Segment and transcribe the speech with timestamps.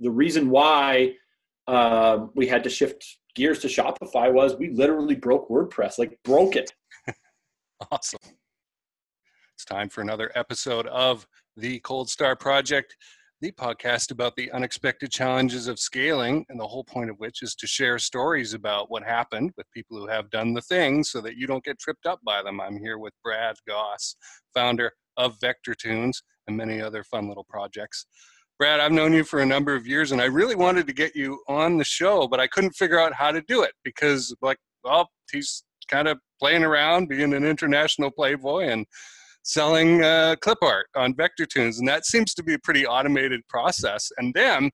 [0.00, 1.14] the reason why
[1.66, 6.56] uh, we had to shift gears to Shopify was we literally broke WordPress, like broke
[6.56, 6.72] it.
[7.90, 8.20] awesome.
[9.54, 11.26] It's time for another episode of
[11.56, 12.96] the Cold Star Project,
[13.40, 17.54] the podcast about the unexpected challenges of scaling, and the whole point of which is
[17.56, 21.36] to share stories about what happened with people who have done the thing so that
[21.36, 22.60] you don't get tripped up by them.
[22.60, 24.16] I'm here with Brad Gosse,
[24.54, 28.06] founder of Vector Toons and many other fun little projects.
[28.58, 31.14] Brad, I've known you for a number of years and I really wanted to get
[31.14, 34.58] you on the show, but I couldn't figure out how to do it because, like,
[34.82, 38.84] well, he's kind of playing around, being an international playboy and
[39.44, 41.78] selling uh, clip art on Vector Toons.
[41.78, 44.10] And that seems to be a pretty automated process.
[44.18, 44.70] And then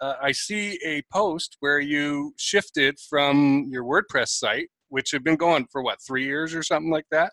[0.00, 5.36] uh, I see a post where you shifted from your WordPress site, which had been
[5.36, 7.32] going for what, three years or something like that?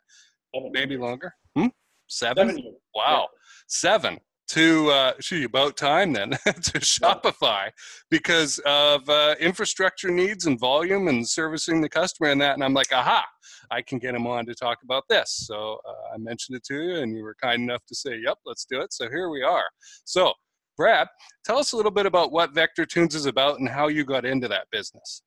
[0.55, 1.02] Seven Maybe years.
[1.02, 1.34] longer.
[1.55, 1.68] Hmm?
[2.07, 2.49] Seven?
[2.49, 3.27] Seven wow.
[3.31, 3.38] Yeah.
[3.68, 4.20] Seven
[4.52, 7.70] to uh, gee, about time then to Shopify
[8.10, 12.55] because of uh, infrastructure needs and volume and servicing the customer and that.
[12.55, 13.26] And I'm like, aha,
[13.71, 15.46] I can get him on to talk about this.
[15.48, 18.40] So uh, I mentioned it to you, and you were kind enough to say, yep,
[18.46, 18.91] let's do it.
[18.91, 19.66] So here we are.
[20.04, 20.34] So,
[20.76, 21.08] Brad,
[21.46, 24.26] tell us a little bit about what Vector Toons is about and how you got
[24.26, 25.21] into that business.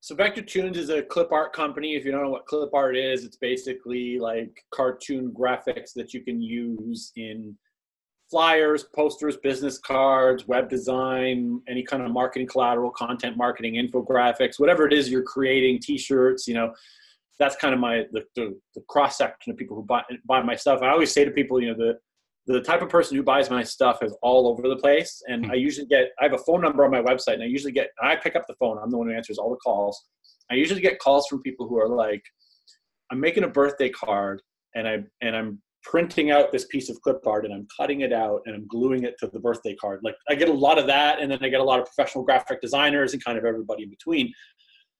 [0.00, 1.94] So Vector Toons is a clip art company.
[1.94, 6.22] If you don't know what clip art is, it's basically like cartoon graphics that you
[6.22, 7.56] can use in
[8.30, 14.86] flyers, posters, business cards, web design, any kind of marketing collateral, content marketing, infographics, whatever
[14.86, 16.72] it is you're creating, t-shirts, you know,
[17.38, 20.56] that's kind of my the, the, the cross section of people who buy, buy my
[20.56, 20.82] stuff.
[20.82, 21.98] I always say to people, you know, the
[22.48, 25.52] the type of person who buys my stuff is all over the place, and mm-hmm.
[25.52, 27.88] I usually get I have a phone number on my website, and I usually get
[28.00, 28.78] I pick up the phone.
[28.78, 30.04] I'm the one who answers all the calls.
[30.50, 32.22] I usually get calls from people who are like,
[33.10, 34.42] I'm making a birthday card,
[34.74, 38.12] and I and I'm printing out this piece of clip art and I'm cutting it
[38.12, 40.00] out and I'm gluing it to the birthday card.
[40.02, 42.24] Like I get a lot of that, and then I get a lot of professional
[42.24, 44.32] graphic designers and kind of everybody in between.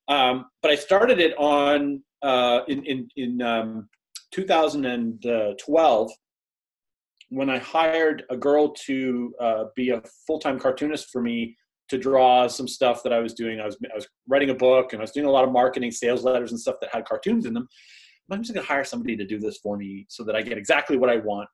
[0.09, 3.89] Um, but I started it on uh, in in, in um,
[4.31, 6.11] 2012
[7.31, 11.57] when I hired a girl to uh, be a full time cartoonist for me
[11.89, 13.61] to draw some stuff that I was doing.
[13.61, 15.91] I was I was writing a book and I was doing a lot of marketing,
[15.91, 17.69] sales letters, and stuff that had cartoons in them.
[18.31, 20.59] I'm just going to hire somebody to do this for me so that I get
[20.59, 21.49] exactly what I want.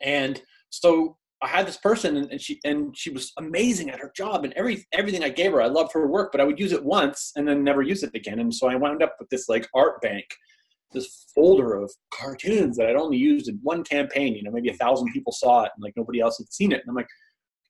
[0.00, 0.40] And
[0.70, 4.52] so I had this person, and she and she was amazing at her job and
[4.54, 5.62] every everything I gave her.
[5.62, 8.10] I loved her work, but I would use it once and then never use it
[8.14, 8.40] again.
[8.40, 10.24] And so I wound up with this like art bank,
[10.92, 14.34] this folder of cartoons that I'd only used in one campaign.
[14.34, 16.80] You know, maybe a thousand people saw it, and like nobody else had seen it.
[16.80, 17.08] And I'm like,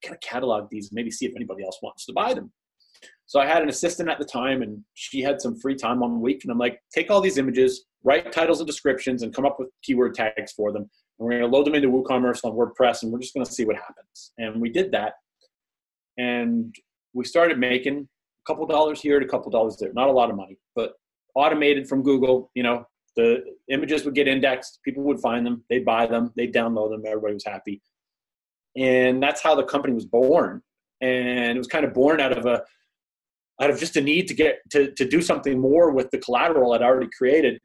[0.03, 2.51] I gotta catalog these and maybe see if anybody else wants to buy them.
[3.27, 6.13] So I had an assistant at the time, and she had some free time on
[6.13, 6.45] the week.
[6.45, 9.69] And I'm like, take all these images, write titles and descriptions, and come up with
[9.83, 10.83] keyword tags for them.
[11.19, 13.53] And we're going to load them into WooCommerce on WordPress, and we're just going to
[13.53, 14.33] see what happens.
[14.39, 15.15] And we did that,
[16.17, 16.75] and
[17.13, 18.09] we started making
[18.41, 19.93] a couple dollars here and a couple dollars there.
[19.93, 20.93] Not a lot of money, but
[21.35, 22.51] automated from Google.
[22.55, 22.87] You know,
[23.17, 27.03] the images would get indexed, people would find them, they'd buy them, they'd download them,
[27.07, 27.83] everybody was happy.
[28.77, 30.63] And that's how the company was born.
[31.01, 32.63] And it was kind of born out of a
[33.61, 36.73] out of just a need to get to, to do something more with the collateral
[36.73, 37.61] I'd already created.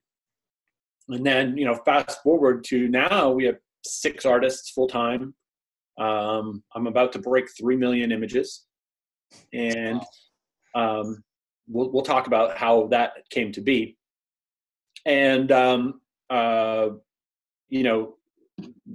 [1.09, 5.33] And then, you know, fast forward to now, we have six artists full time.
[5.99, 8.65] Um, I'm about to break 3 million images.
[9.53, 10.01] And
[10.75, 11.23] um,
[11.67, 13.97] we'll, we'll talk about how that came to be.
[15.05, 16.89] And, um, uh,
[17.69, 18.15] you know,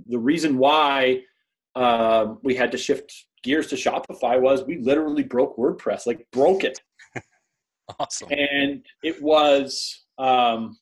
[0.07, 1.23] the reason why
[1.77, 6.65] uh, we had to shift gears to Shopify was we literally broke WordPress, like broke
[6.65, 6.81] it.
[7.99, 8.29] Awesome.
[8.31, 10.79] And it was um,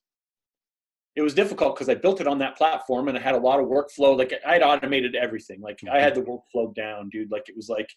[1.17, 3.59] it was difficult because I built it on that platform and I had a lot
[3.59, 4.17] of workflow.
[4.17, 5.61] Like I'd automated everything.
[5.61, 7.31] Like I had the workflow down, dude.
[7.31, 7.89] Like it was like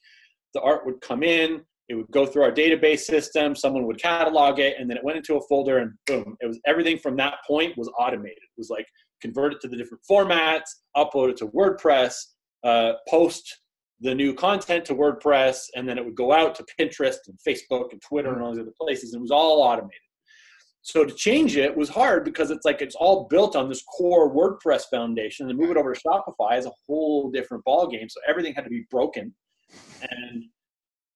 [0.54, 4.60] the art would come in, it would go through our database system, someone would catalog
[4.60, 6.38] it, and then it went into a folder and boom.
[6.40, 8.38] It was everything from that point was automated.
[8.38, 8.88] It was like
[9.22, 12.16] convert it to the different formats, upload it to WordPress,
[12.64, 13.60] uh, post
[14.02, 17.92] the new content to WordPress, and then it would go out to Pinterest and Facebook
[17.92, 19.14] and Twitter and all these other places.
[19.14, 20.00] And it was all automated.
[20.82, 24.34] So to change it was hard because it's like it's all built on this core
[24.34, 25.50] WordPress foundation.
[25.50, 28.10] And move it over to Shopify is a whole different ballgame.
[28.10, 29.36] So everything had to be broken.
[30.02, 30.46] And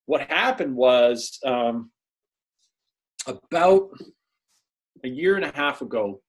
[0.06, 1.92] what happened was um,
[3.28, 3.90] about
[5.04, 6.22] a year and a half ago,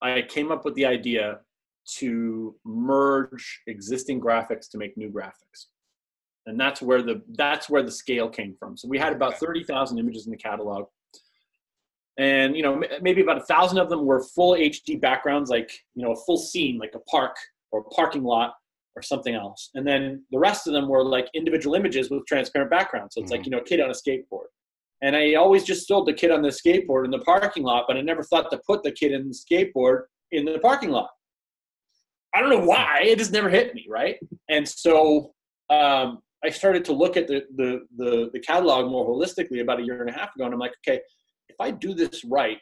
[0.00, 1.40] I came up with the idea
[1.86, 5.66] to merge existing graphics to make new graphics
[6.46, 9.98] and that's where the that's where the scale came from so we had about 30,000
[9.98, 10.86] images in the catalog
[12.18, 16.04] and you know maybe about a thousand of them were full hd backgrounds like you
[16.04, 17.36] know a full scene like a park
[17.72, 18.54] or a parking lot
[18.96, 19.70] or something else.
[19.74, 23.14] And then the rest of them were like individual images with transparent backgrounds.
[23.14, 23.38] So it's mm-hmm.
[23.38, 24.46] like, you know, a kid on a skateboard.
[25.02, 27.98] And I always just sold the kid on the skateboard in the parking lot, but
[27.98, 31.10] I never thought to put the kid in the skateboard in the parking lot.
[32.36, 33.00] I don't know why.
[33.02, 34.16] It just never hit me, right?
[34.50, 35.32] And so
[35.70, 39.82] um, I started to look at the, the, the, the catalog more holistically about a
[39.82, 40.44] year and a half ago.
[40.44, 41.00] And I'm like, okay,
[41.48, 42.58] if I do this right,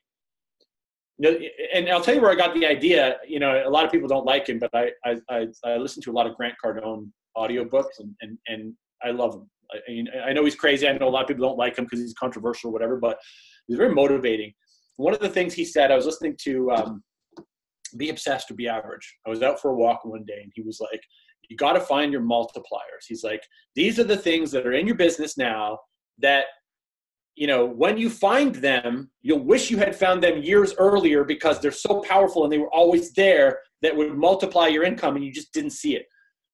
[1.18, 1.38] you know,
[1.74, 3.16] and I'll tell you where I got the idea.
[3.26, 6.02] You know, a lot of people don't like him, but I I, I, I listen
[6.02, 9.50] to a lot of Grant Cardone audiobooks, and and, and I love him.
[9.72, 10.88] I, I know he's crazy.
[10.88, 13.18] I know a lot of people don't like him because he's controversial or whatever, but
[13.66, 14.52] he's very motivating.
[14.96, 17.02] One of the things he said, I was listening to um,
[17.96, 19.18] Be Obsessed or Be Average.
[19.26, 21.00] I was out for a walk one day, and he was like,
[21.48, 23.42] "You got to find your multipliers." He's like,
[23.74, 25.78] "These are the things that are in your business now
[26.18, 26.46] that
[27.36, 31.60] you know, when you find them, you'll wish you had found them years earlier because
[31.60, 35.32] they're so powerful and they were always there that would multiply your income and you
[35.32, 36.06] just didn't see it.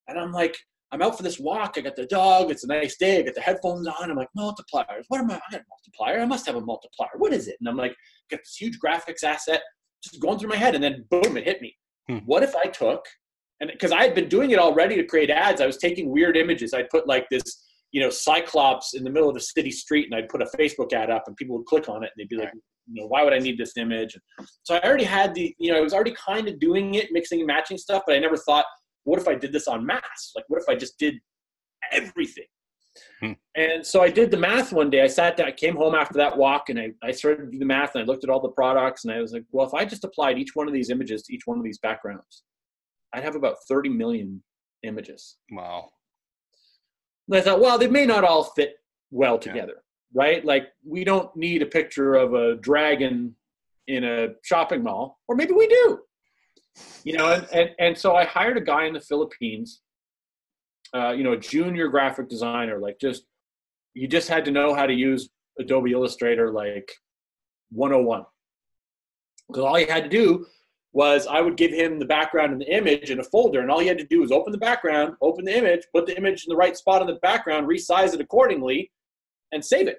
[0.09, 0.57] And I'm like,
[0.93, 1.75] I'm out for this walk.
[1.77, 2.51] I got the dog.
[2.51, 3.19] It's a nice day.
[3.19, 4.11] I got the headphones on.
[4.11, 5.05] I'm like, multipliers.
[5.09, 5.35] What am I?
[5.35, 6.21] I got a multiplier.
[6.21, 7.11] I must have a multiplier.
[7.17, 7.57] What is it?
[7.61, 7.95] And I'm like,
[8.31, 9.63] got this huge graphics asset
[10.03, 10.75] just going through my head.
[10.75, 11.77] And then boom, it hit me.
[12.09, 12.19] Hmm.
[12.19, 13.05] What if I took,
[13.61, 16.37] and because I had been doing it already to create ads, I was taking weird
[16.37, 16.73] images.
[16.73, 17.43] I'd put like this
[17.93, 20.93] you know, Cyclops in the middle of a city street, and I'd put a Facebook
[20.93, 22.53] ad up, and people would click on it, and they'd be like,
[22.87, 24.17] you know, why would I need this image?
[24.63, 27.41] So I already had the, you know, I was already kind of doing it, mixing
[27.41, 28.65] and matching stuff, but I never thought,
[29.05, 30.33] what if I did this on mass?
[30.37, 31.15] Like, what if I just did
[31.93, 32.45] everything?
[33.55, 35.03] And so I did the math one day.
[35.03, 37.59] I sat down, I came home after that walk, and I, I started to do
[37.59, 39.75] the math, and I looked at all the products, and I was like, well, if
[39.75, 42.45] I just applied each one of these images to each one of these backgrounds,
[43.13, 44.43] I'd have about 30 million
[44.83, 45.37] images.
[45.51, 45.91] Wow.
[47.29, 48.77] And I thought, well, they may not all fit
[49.11, 49.83] well together,
[50.15, 50.23] yeah.
[50.23, 50.45] right?
[50.45, 53.35] Like we don't need a picture of a dragon
[53.87, 55.99] in a shopping mall, or maybe we do.
[57.05, 59.83] You know, and, and, and so I hired a guy in the Philippines,
[60.95, 63.25] uh, you know, a junior graphic designer, like just
[63.95, 65.29] you just had to know how to use
[65.59, 66.91] Adobe Illustrator like
[67.71, 68.25] 101.
[69.49, 70.47] Because all you had to do
[70.93, 73.79] was I would give him the background and the image in a folder, and all
[73.79, 76.51] he had to do was open the background, open the image, put the image in
[76.51, 78.91] the right spot in the background, resize it accordingly,
[79.53, 79.99] and save it.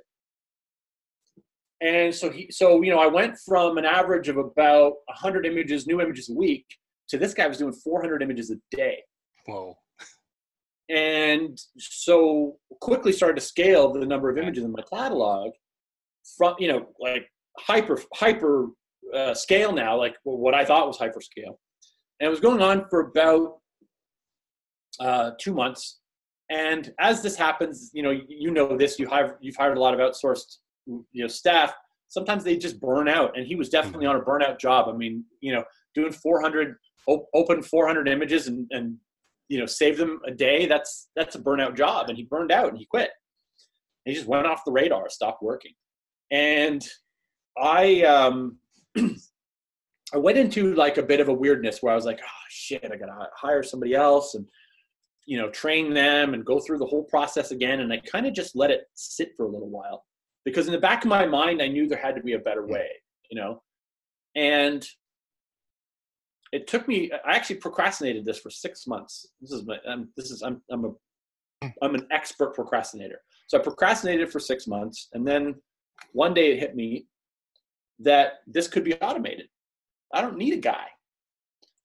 [1.82, 5.88] And so he, so you know, I went from an average of about 100 images,
[5.88, 6.66] new images a week,
[7.10, 9.04] to this guy was doing 400 images a day.
[9.46, 9.76] Whoa.
[10.90, 15.52] And so quickly started to scale the number of images in my catalog
[16.38, 18.68] from you know like hyper hyper
[19.14, 21.60] uh, scale now, like what I thought was hyper scale
[22.20, 23.58] And it was going on for about
[25.00, 26.00] uh, two months.
[26.50, 29.00] And as this happens, you know, you know this.
[29.00, 31.74] You have you've hired a lot of outsourced, you know, staff.
[32.10, 34.90] Sometimes they just burn out, and he was definitely on a burnout job.
[34.90, 35.64] I mean, you know,
[35.96, 36.76] doing 400,
[37.34, 38.98] open 400 images and and
[39.52, 40.66] you know save them a day.
[40.66, 43.10] That's that's a burnout job, and he burned out and he quit.
[44.06, 45.74] he just went off the radar, stopped working.
[46.32, 46.82] And
[47.62, 48.60] I um,
[48.98, 52.86] I went into like a bit of a weirdness where I was like, oh shit,
[52.86, 54.46] I gotta hire somebody else and
[55.26, 57.82] you know train them and go through the whole process again.
[57.82, 60.06] And I kind of just let it sit for a little while
[60.46, 62.66] because in the back of my mind I knew there had to be a better
[62.66, 62.88] way,
[63.30, 63.62] you know.
[64.34, 64.88] And
[66.52, 67.12] it took me.
[67.26, 69.28] I actually procrastinated this for six months.
[69.40, 69.78] This is my.
[69.88, 70.42] I'm, this is.
[70.42, 70.62] I'm.
[70.70, 70.92] I'm a.
[71.82, 73.22] I'm an expert procrastinator.
[73.48, 75.56] So I procrastinated for six months, and then
[76.14, 77.06] one day it hit me
[78.00, 79.48] that this could be automated.
[80.14, 80.88] I don't need a guy.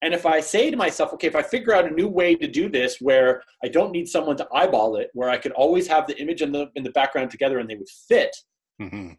[0.02, 2.46] And if I say to myself, okay, if I figure out a new way to
[2.46, 6.06] do this where I don't need someone to eyeball it, where I could always have
[6.06, 8.34] the image and the in the background together and they would fit,
[8.80, 9.12] mm-hmm.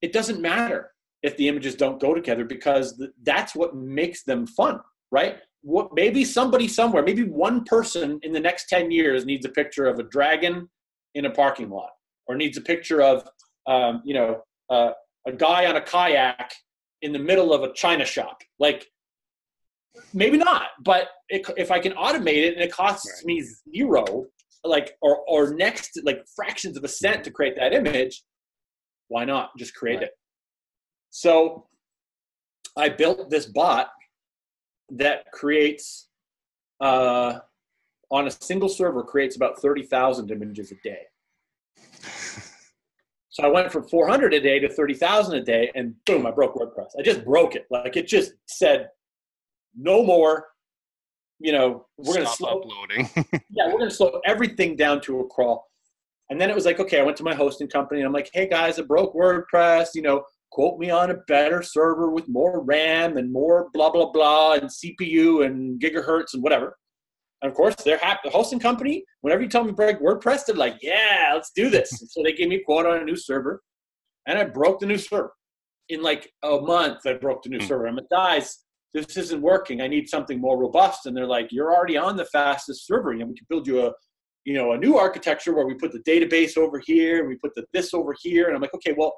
[0.00, 4.46] it doesn't matter if the images don't go together because th- that's what makes them
[4.46, 5.36] fun, right?
[5.62, 9.86] What maybe somebody somewhere, maybe one person in the next 10 years needs a picture
[9.86, 10.68] of a dragon
[11.14, 11.90] in a parking lot
[12.26, 13.28] or needs a picture of
[13.66, 14.90] um, you know uh,
[15.26, 16.52] a guy on a kayak
[17.02, 18.40] in the middle of a china shop.
[18.58, 18.86] Like,
[20.14, 24.26] maybe not, but it, if I can automate it and it costs me zero,
[24.64, 28.22] like, or, or next, like fractions of a cent to create that image,
[29.08, 30.04] why not just create right.
[30.04, 30.12] it?
[31.12, 31.66] So
[32.76, 33.90] I built this bot
[34.90, 36.08] that creates,
[36.80, 37.38] uh,
[38.10, 41.02] on a single server, creates about 30,000 images a day.
[43.28, 46.54] So I went from 400 a day to 30,000 a day, and boom, I broke
[46.54, 46.90] WordPress.
[46.98, 47.66] I just broke it.
[47.70, 48.88] Like it just said,
[49.76, 50.46] no more.
[51.38, 53.08] You know, we're going to slow uploading.
[53.50, 55.66] yeah, we're going to slow everything down to a crawl.
[56.30, 58.30] And then it was like, okay, I went to my hosting company, and I'm like,
[58.32, 59.88] hey guys, I broke WordPress.
[59.94, 64.10] You know, quote me on a better server with more RAM and more blah blah
[64.12, 66.76] blah and CPU and gigahertz and whatever.
[67.40, 68.20] And of course, they're happy.
[68.24, 71.90] The hosting company, whenever you tell them break WordPress, they're like, yeah, let's do this.
[72.10, 73.62] so they gave me a quote on a new server,
[74.26, 75.32] and I broke the new server.
[75.88, 77.66] In like a month, I broke the new mm-hmm.
[77.66, 77.86] server.
[77.88, 78.58] I'm like, guys,
[78.94, 79.80] this isn't working.
[79.80, 81.06] I need something more robust.
[81.06, 83.10] And they're like, you're already on the fastest server.
[83.10, 83.92] and we can build you a,
[84.44, 87.54] you know, a new architecture where we put the database over here and we put
[87.54, 88.46] the this over here.
[88.46, 89.14] And I'm like, okay, well,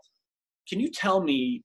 [0.69, 1.63] can you tell me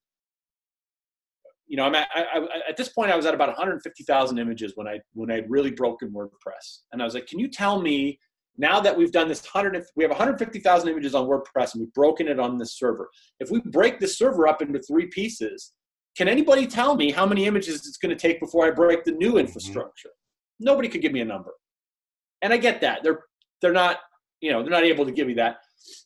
[1.68, 4.72] you know, I'm at, I, I, at this point I was at about 150,000 images
[4.74, 7.79] when I when I had really broken WordPress, and I was like, can you tell
[7.79, 8.20] me
[8.60, 12.27] now that we've done this 100, we have 150,000 images on WordPress and we've broken
[12.27, 13.10] it on this server.
[13.39, 15.72] If we break this server up into three pieces,
[16.18, 19.13] can anybody tell me how many images it's going to take before I break the
[19.13, 19.39] new mm-hmm.
[19.39, 20.10] infrastructure?
[20.10, 20.65] Mm-hmm.
[20.65, 21.51] Nobody could give me a number,
[22.41, 23.22] and I get that they're
[23.62, 24.00] they're not
[24.41, 25.60] you know they're not able to give me that.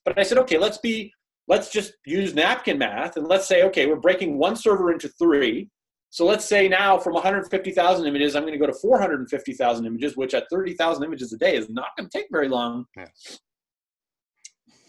[0.06, 1.12] But I said, okay, let's be
[1.48, 5.70] let's just use napkin math and let's say, okay, we're breaking one server into three.
[6.10, 10.34] So let's say now from 150,000 images, I'm going to go to 450,000 images, which
[10.34, 12.86] at 30,000 images a day is not going to take very long.
[12.96, 13.08] Yeah.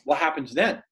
[0.04, 0.82] What happens then?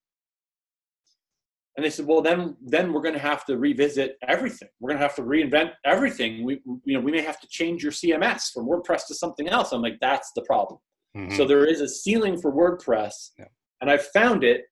[1.76, 4.68] And they said, well, then, then we're going to have to revisit everything.
[4.80, 6.44] We're going to have to reinvent everything.
[6.44, 9.72] We, you know, we may have to change your CMS from WordPress to something else.
[9.72, 10.80] I'm like, that's the problem.
[11.16, 11.36] Mm-hmm.
[11.36, 13.46] So there is a ceiling for WordPress, yeah.
[13.80, 14.62] and I've found it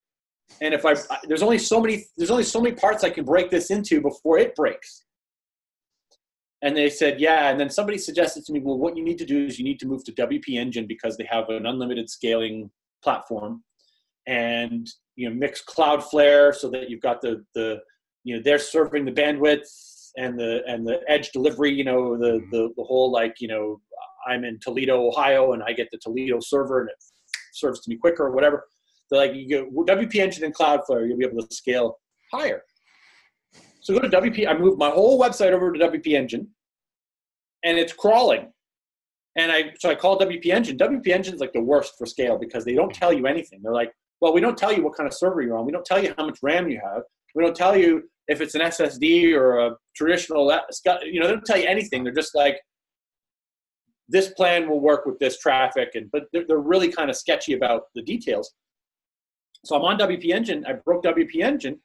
[0.61, 3.51] and if I there's only so many there's only so many parts I can break
[3.51, 5.05] this into before it breaks.
[6.63, 7.49] And they said, yeah.
[7.49, 9.81] And then somebody suggested to me, well, what you need to do is you need
[9.81, 12.71] to move to WP Engine because they have an unlimited scaling
[13.03, 13.63] platform,
[14.27, 17.79] and you know mix Cloudflare so that you've got the the
[18.25, 19.67] you know they're serving the bandwidth
[20.19, 21.73] and the and the edge delivery.
[21.73, 22.51] You know the mm-hmm.
[22.51, 23.81] the the whole like you know
[24.27, 26.97] I'm in Toledo, Ohio, and I get the Toledo server and it
[27.53, 28.67] serves to me quicker or whatever.
[29.11, 31.99] They're like, you go WP Engine and Cloudflare, you'll be able to scale
[32.33, 32.63] higher.
[33.81, 34.47] So go to WP.
[34.47, 36.49] I moved my whole website over to WP Engine,
[37.65, 38.53] and it's crawling.
[39.37, 40.77] And I so I call WP Engine.
[40.77, 43.61] WP Engine is like the worst for scale because they don't tell you anything.
[43.63, 45.65] They're like, well, we don't tell you what kind of server you're on.
[45.65, 47.03] We don't tell you how much RAM you have.
[47.35, 50.51] We don't tell you if it's an SSD or a traditional.
[50.51, 50.61] Uh,
[51.03, 52.05] you know, they don't tell you anything.
[52.05, 52.61] They're just like,
[54.09, 57.55] this plan will work with this traffic, and but they're, they're really kind of sketchy
[57.55, 58.53] about the details.
[59.65, 60.65] So I'm on WP Engine.
[60.67, 61.79] I broke WP Engine,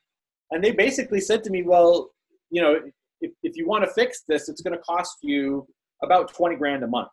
[0.51, 2.11] and they basically said to me, "Well,
[2.49, 2.79] you know,
[3.21, 5.67] if, if you want to fix this, it's going to cost you
[6.03, 7.11] about 20 grand a month."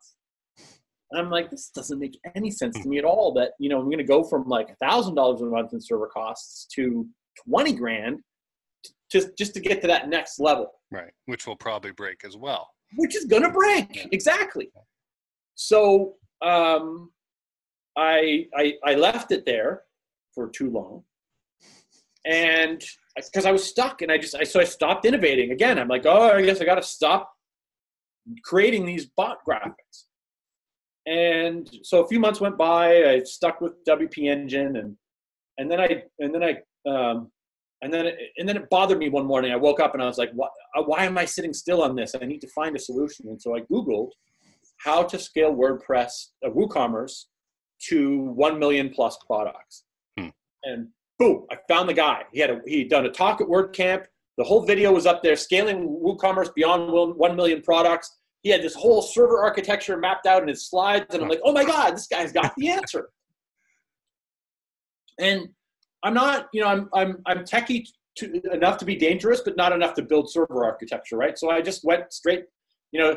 [1.10, 3.34] And I'm like, this doesn't make any sense to me at all.
[3.34, 5.80] That you know, I'm going to go from like a thousand dollars a month in
[5.80, 7.06] server costs to
[7.48, 8.20] 20 grand
[9.10, 10.70] to just to get to that next level.
[10.90, 12.70] Right, which will probably break as well.
[12.96, 14.70] Which is going to break exactly.
[15.54, 17.10] So um,
[17.96, 19.82] I, I I left it there
[20.34, 21.04] for too long.
[22.24, 22.82] And
[23.16, 25.78] because I was stuck and I just, I, so I stopped innovating again.
[25.78, 27.32] I'm like, oh, I guess I got to stop
[28.44, 30.04] creating these bot graphics.
[31.06, 34.96] And so a few months went by, I stuck with WP Engine and,
[35.58, 37.30] and then I, and then I, um,
[37.82, 39.50] and then, it, and then it bothered me one morning.
[39.50, 40.46] I woke up and I was like, why,
[40.86, 42.14] why am I sitting still on this?
[42.20, 43.26] I need to find a solution.
[43.28, 44.10] And so I Googled
[44.78, 47.24] how to scale WordPress, uh, WooCommerce
[47.88, 49.84] to 1 million plus products
[50.64, 50.88] and
[51.18, 52.22] boom, I found the guy.
[52.32, 54.04] He had a, he'd done a talk at WordCamp.
[54.38, 58.18] The whole video was up there, scaling WooCommerce beyond 1 million products.
[58.42, 61.52] He had this whole server architecture mapped out in his slides, and I'm like, oh
[61.52, 63.10] my God, this guy's got the answer.
[65.20, 65.48] and
[66.02, 69.72] I'm not, you know, I'm, I'm, I'm techie to, enough to be dangerous, but not
[69.72, 71.38] enough to build server architecture, right?
[71.38, 72.44] So I just went straight,
[72.90, 73.16] you know,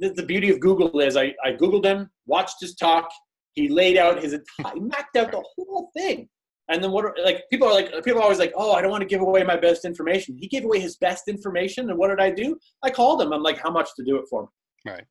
[0.00, 3.08] the, beauty of Google is I, I Googled him, watched his talk,
[3.52, 6.28] he laid out his entire, mapped out the whole thing.
[6.68, 7.04] And then what?
[7.04, 9.20] Are, like people are like people are always like, oh, I don't want to give
[9.20, 10.36] away my best information.
[10.36, 12.58] He gave away his best information, and what did I do?
[12.82, 13.32] I called him.
[13.32, 14.92] I'm like, how much to do it for me?
[14.92, 15.04] Right.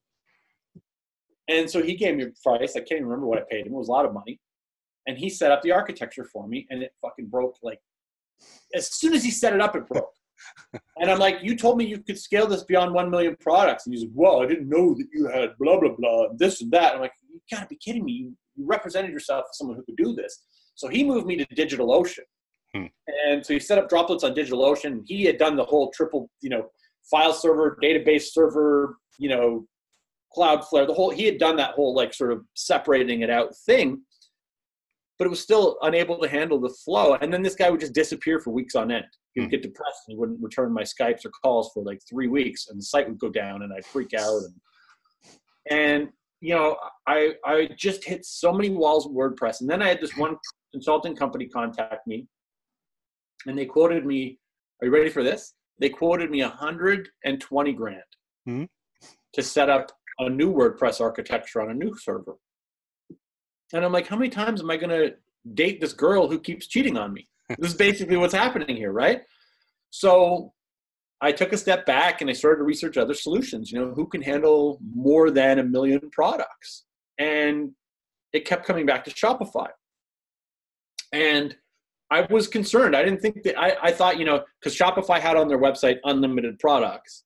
[1.48, 2.76] And so he gave me a price.
[2.76, 3.74] I can't even remember what I paid him.
[3.74, 4.40] It was a lot of money.
[5.08, 7.56] And he set up the architecture for me, and it fucking broke.
[7.64, 7.80] Like
[8.74, 10.12] as soon as he set it up, it broke.
[10.98, 13.94] and I'm like, you told me you could scale this beyond one million products, and
[13.94, 16.96] he's like, well, I didn't know that you had blah blah blah, this and that.
[16.96, 18.12] I'm like, you gotta be kidding me.
[18.12, 20.44] You, you represented yourself as someone who could do this.
[20.76, 22.20] So he moved me to DigitalOcean.
[22.76, 22.86] Hmm.
[23.28, 25.04] And so he set up droplets on DigitalOcean.
[25.06, 26.70] He had done the whole triple, you know,
[27.10, 29.66] file server, database server, you know,
[30.36, 34.02] Cloudflare, the whole, he had done that whole like sort of separating it out thing,
[35.18, 37.16] but it was still unable to handle the flow.
[37.16, 39.06] And then this guy would just disappear for weeks on end.
[39.34, 39.52] He would hmm.
[39.52, 42.78] get depressed and he wouldn't return my Skypes or calls for like three weeks and
[42.78, 44.42] the site would go down and I'd freak out.
[44.44, 44.54] And,
[45.72, 46.10] and
[46.42, 46.78] you know,
[47.08, 49.62] I, I just hit so many walls with WordPress.
[49.62, 50.36] And then I had this one
[50.76, 52.28] consulting company contact me
[53.46, 54.38] and they quoted me
[54.82, 58.02] are you ready for this they quoted me 120 grand
[58.48, 58.66] mm-hmm.
[59.34, 62.36] to set up a new WordPress architecture on a new server.
[63.74, 65.16] And I'm like, how many times am I going to
[65.54, 67.28] date this girl who keeps cheating on me?
[67.60, 69.22] this is basically what's happening here, right?
[69.90, 70.54] So
[71.22, 73.72] I took a step back and I started to research other solutions.
[73.72, 76.86] You know, who can handle more than a million products?
[77.18, 77.72] And
[78.34, 79.68] it kept coming back to Shopify.
[81.16, 81.56] And
[82.12, 82.96] I was concerned.
[82.96, 85.98] I didn't think that I, I thought, you know, because Shopify had on their website
[86.04, 87.24] unlimited products.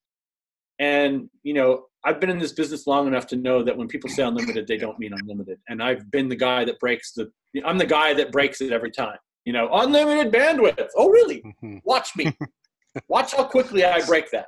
[0.79, 4.09] And, you know, I've been in this business long enough to know that when people
[4.09, 5.59] say unlimited, they don't mean unlimited.
[5.67, 7.29] And I've been the guy that breaks the,
[7.65, 9.17] I'm the guy that breaks it every time.
[9.43, 10.87] You know, unlimited bandwidth.
[10.95, 11.41] Oh, really?
[11.41, 11.77] Mm-hmm.
[11.83, 12.37] Watch me.
[13.09, 14.47] Watch how quickly I break that.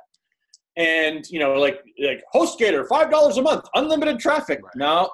[0.76, 4.60] And, you know, like, like HostGator, $5 a month, unlimited traffic.
[4.62, 4.72] Right.
[4.76, 5.10] No,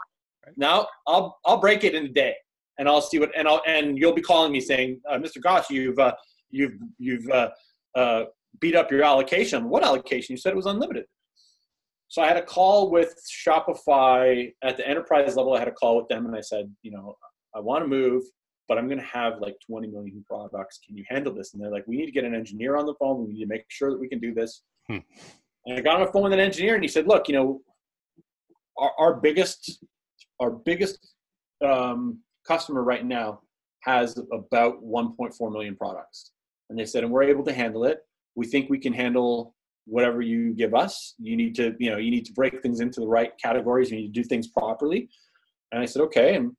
[0.57, 2.35] no, I'll, I'll break it in a day
[2.79, 5.41] and I'll see what, and I'll, and you'll be calling me saying, uh, Mr.
[5.43, 6.15] Gosse, you've, uh,
[6.51, 7.51] you've, you've, uh,
[7.95, 8.25] uh,
[8.61, 9.69] beat up your allocation.
[9.69, 10.33] What allocation?
[10.33, 11.05] You said it was unlimited.
[12.09, 13.15] So I had a call with
[13.47, 15.55] Shopify at the enterprise level.
[15.55, 17.17] I had a call with them and I said, you know,
[17.55, 18.23] I want to move,
[18.67, 20.81] but I'm going to have like 20 million products.
[20.87, 21.53] Can you handle this?
[21.53, 23.27] And they're like, we need to get an engineer on the phone.
[23.27, 24.63] We need to make sure that we can do this.
[24.89, 24.99] Hmm.
[25.67, 27.61] And I got on the phone with an engineer and he said, look, you know,
[28.79, 29.85] our, our biggest,
[30.41, 30.99] our biggest
[31.63, 33.41] um, customer right now
[33.81, 36.33] has about 1.4 million products.
[36.71, 37.99] And they said, and we're able to handle it.
[38.35, 39.55] We think we can handle
[39.87, 41.15] whatever you give us.
[41.19, 43.91] You need to, you know, you need to break things into the right categories.
[43.91, 45.09] You need to do things properly.
[45.73, 46.37] And I said, okay.
[46.37, 46.53] And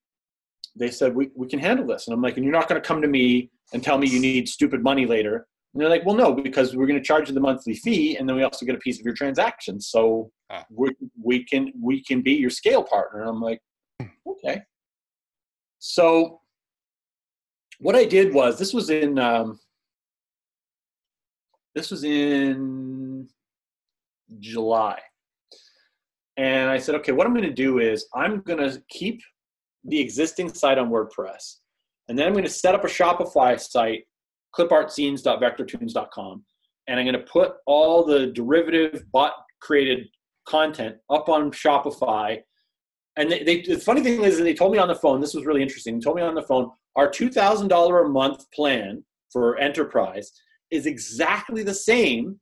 [0.75, 2.07] they said, we, we can handle this.
[2.07, 4.19] And I'm like, and you're not going to come to me and tell me you
[4.19, 5.47] need stupid money later.
[5.73, 8.27] And they're like, well, no, because we're going to charge you the monthly fee, and
[8.27, 9.79] then we also get a piece of your transaction.
[9.79, 10.65] So ah.
[10.71, 10.89] we
[11.21, 13.21] we can we can be your scale partner.
[13.21, 13.61] And I'm like,
[14.27, 14.63] okay.
[15.79, 16.41] So
[17.79, 19.59] what I did was this was in um,
[21.75, 23.27] this was in
[24.39, 24.99] July.
[26.37, 29.21] And I said, okay, what I'm going to do is I'm going to keep
[29.83, 31.55] the existing site on WordPress.
[32.07, 34.03] And then I'm going to set up a Shopify site,
[34.57, 36.43] clipartscenes.vectortoons.com.
[36.87, 40.07] And I'm going to put all the derivative bot created
[40.47, 42.39] content up on Shopify.
[43.19, 45.45] And they, they, the funny thing is, they told me on the phone, this was
[45.45, 45.95] really interesting.
[45.95, 50.31] They told me on the phone, our $2,000 a month plan for enterprise
[50.71, 52.39] is exactly the same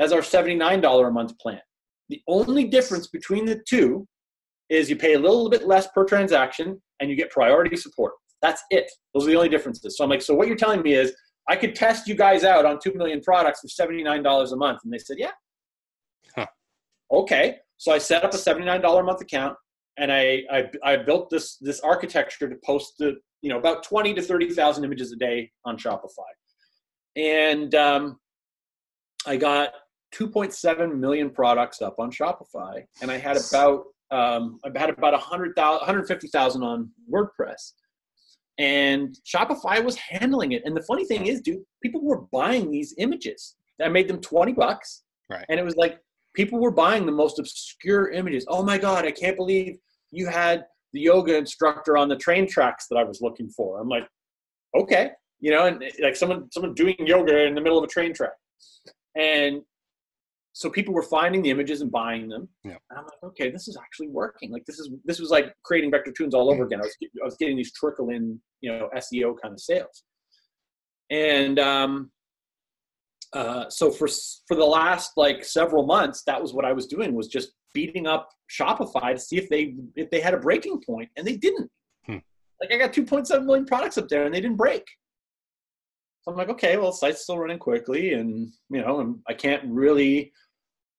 [0.00, 1.60] as our $79 a month plan.
[2.08, 4.08] The only difference between the two
[4.68, 8.14] is you pay a little bit less per transaction and you get priority support.
[8.42, 8.90] That's it.
[9.14, 9.96] Those are the only differences.
[9.96, 11.14] So I'm like, so what you're telling me is
[11.48, 14.80] I could test you guys out on 2 million products for $79 a month.
[14.82, 15.30] And they said, yeah.
[16.34, 16.46] Huh.
[17.12, 17.58] Okay.
[17.76, 19.56] So I set up a $79 a month account
[19.98, 24.14] and I, I, I built this, this architecture to post the, you know, about 20
[24.14, 26.30] to 30,000 images a day on Shopify.
[27.16, 28.18] And um,
[29.26, 29.70] I got
[30.14, 35.56] 2.7 million products up on Shopify, and I had about um, I had about 100,000,
[35.56, 37.72] 150,000 on WordPress.
[38.58, 40.62] And Shopify was handling it.
[40.64, 43.56] And the funny thing is, dude, people were buying these images.
[43.82, 45.02] I made them 20 bucks.
[45.28, 45.44] Right.
[45.48, 45.98] And it was like
[46.34, 48.44] people were buying the most obscure images.
[48.48, 49.76] Oh my God, I can't believe
[50.10, 53.80] you had the yoga instructor on the train tracks that I was looking for.
[53.80, 54.06] I'm like,
[54.76, 55.10] okay
[55.44, 58.32] you know, and like someone someone doing yoga in the middle of a train track,
[59.14, 59.60] and
[60.54, 62.48] so people were finding the images and buying them.
[62.64, 62.76] Yeah.
[62.88, 64.50] And I'm like, okay, this is actually working.
[64.50, 66.80] Like this is this was like creating Vectortoons all over again.
[66.80, 70.04] I was I was getting these trickle in, you know, SEO kind of sales,
[71.10, 72.10] and um,
[73.34, 74.08] uh, so for
[74.46, 78.06] for the last like several months, that was what I was doing was just beating
[78.06, 81.70] up Shopify to see if they if they had a breaking point, and they didn't.
[82.06, 82.18] Hmm.
[82.60, 84.84] Like I got 2.7 million products up there, and they didn't break.
[86.22, 90.32] So I'm like, okay, well, site's still running quickly, and you know, I can't really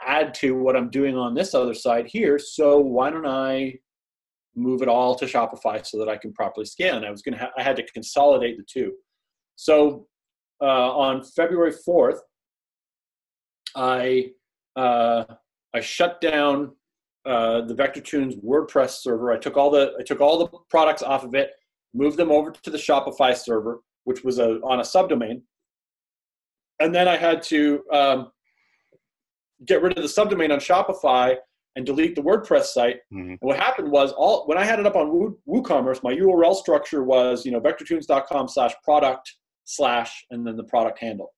[0.06, 2.38] add to what I'm doing on this other side here.
[2.38, 3.76] So why don't I
[4.58, 6.98] move it all to Shopify so that I can properly scale?
[6.98, 8.93] And I was gonna, ha- I had to consolidate the two.
[9.56, 10.08] So
[10.62, 12.20] uh, on February 4th,
[13.76, 14.32] I
[14.76, 15.26] uh,
[15.74, 16.72] I shut down
[17.26, 19.32] uh, the Vectortoons WordPress server.
[19.32, 21.52] I took all the I took all the products off of it,
[21.94, 25.41] moved them over to the Shopify server, which was a, on a subdomain.
[26.80, 28.32] And then I had to um,
[29.65, 31.36] get rid of the subdomain on Shopify
[31.76, 32.98] and delete the WordPress site.
[33.13, 33.32] Mm-hmm.
[33.32, 36.56] And what happened was all when I had it up on Woo, WooCommerce, my URL
[36.56, 39.34] structure was you know vectortoons.com slash product
[39.65, 41.34] slash and then the product handle.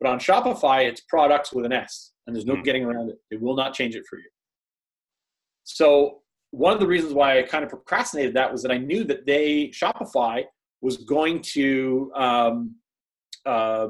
[0.00, 2.62] But on Shopify, it's products with an S, and there's no mm-hmm.
[2.62, 3.16] getting around it.
[3.30, 4.28] It will not change it for you.
[5.64, 9.04] So one of the reasons why I kind of procrastinated that was that I knew
[9.04, 10.44] that they Shopify
[10.80, 12.74] was going to um,
[13.46, 13.88] uh,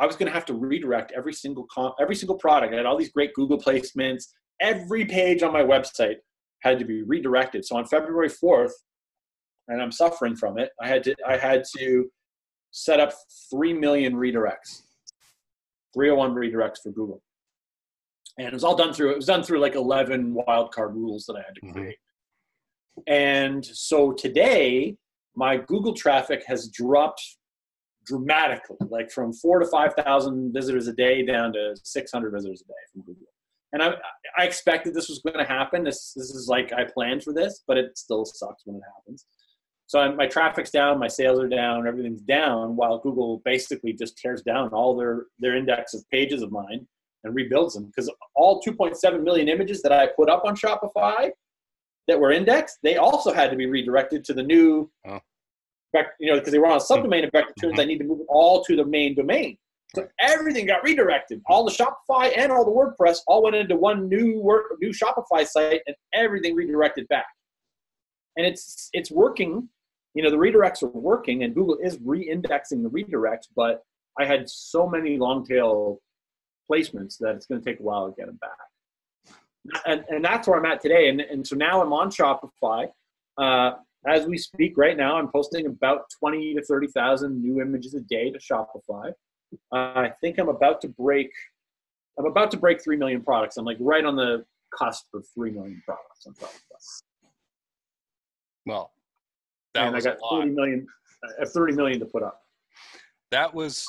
[0.00, 1.66] I was going to have to redirect every single
[2.00, 2.72] every single product.
[2.72, 4.24] I had all these great Google placements,
[4.60, 6.16] every page on my website
[6.62, 7.64] had to be redirected.
[7.64, 8.72] So on February 4th,
[9.68, 12.10] and I'm suffering from it, I had to I had to
[12.72, 13.12] set up
[13.50, 14.82] three million redirects,
[15.94, 17.22] 301 redirects for Google,
[18.38, 21.36] and it was all done through it was done through like 11 wildcard rules that
[21.36, 21.72] I had to Mhm.
[21.72, 21.98] create.
[23.06, 24.96] And so today,
[25.34, 27.22] my Google traffic has dropped
[28.04, 32.64] dramatically, like from four to five thousand visitors a day down to 600 visitors a
[32.68, 33.26] day from Google.
[33.72, 33.94] And I,
[34.36, 35.84] I expected this was going to happen.
[35.84, 39.24] This, this is like I planned for this, but it still sucks when it happens.
[39.92, 44.16] So I'm, my traffic's down, my sales are down, everything's down, while Google basically just
[44.16, 46.86] tears down all their their index of pages of mine
[47.24, 51.28] and rebuilds them because all 2.7 million images that I put up on Shopify
[52.08, 55.20] that were indexed, they also had to be redirected to the new, Oh.
[56.18, 57.36] you know, because they were on a subdomain of hmm.
[57.36, 57.78] Vector Toons.
[57.78, 57.88] I mm-hmm.
[57.88, 59.58] need to move all to the main domain.
[59.94, 61.42] So everything got redirected.
[61.44, 65.46] All the Shopify and all the WordPress all went into one new work, new Shopify
[65.46, 67.26] site, and everything redirected back.
[68.38, 69.68] And it's it's working.
[70.14, 73.48] You know, the redirects are working, and Google is re-indexing the redirects.
[73.54, 73.82] But
[74.18, 76.00] I had so many long tail
[76.70, 79.80] placements that it's going to take a while to get them back.
[79.86, 81.08] And, and that's where I'm at today.
[81.08, 82.88] And, and so now I'm on Shopify.
[83.38, 83.72] Uh,
[84.06, 88.30] as we speak right now, I'm posting about 20 to 30,000 new images a day
[88.30, 89.12] to Shopify.
[89.72, 91.30] Uh, I think I'm about to break.
[92.18, 93.56] I'm about to break three million products.
[93.56, 94.44] I'm like right on the
[94.76, 97.02] cusp of three million products on Shopify.
[98.66, 98.92] Well,
[99.74, 100.16] that and I got.
[100.30, 100.86] 30 million.
[101.24, 102.40] I have 30 million to put up.
[103.30, 103.86] That was.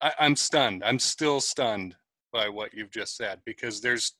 [0.00, 0.82] I, I'm stunned.
[0.84, 1.94] I'm still stunned
[2.32, 4.14] by what you've just said because there's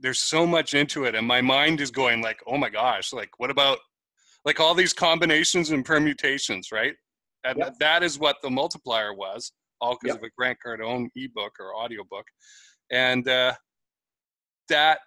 [0.00, 3.30] there's so much into it, and my mind is going like, oh my gosh, like
[3.38, 3.78] what about
[4.44, 6.94] like all these combinations and permutations, right?
[7.44, 7.74] And Yep.
[7.80, 10.22] that is what the multiplier was, all because Yep.
[10.22, 12.24] of a Grant Cardone ebook or audiobook.
[12.90, 13.54] And uh,
[14.68, 15.00] that